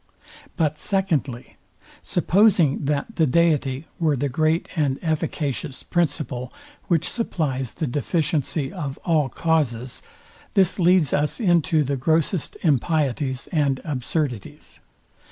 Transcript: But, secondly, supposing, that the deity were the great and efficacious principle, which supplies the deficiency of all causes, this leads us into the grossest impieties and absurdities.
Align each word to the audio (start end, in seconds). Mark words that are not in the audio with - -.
But, 0.57 0.79
secondly, 0.79 1.57
supposing, 2.01 2.85
that 2.85 3.17
the 3.17 3.27
deity 3.27 3.85
were 3.99 4.15
the 4.15 4.29
great 4.29 4.67
and 4.75 4.97
efficacious 5.03 5.83
principle, 5.83 6.51
which 6.87 7.07
supplies 7.07 7.73
the 7.73 7.85
deficiency 7.85 8.73
of 8.73 8.97
all 9.05 9.29
causes, 9.29 10.01
this 10.55 10.79
leads 10.79 11.13
us 11.13 11.39
into 11.39 11.83
the 11.83 11.97
grossest 11.97 12.57
impieties 12.63 13.47
and 13.51 13.79
absurdities. 13.83 14.79